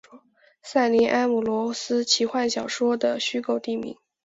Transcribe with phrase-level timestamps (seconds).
[0.63, 3.95] 塞林安姆罗斯奇幻小说的虚构地名。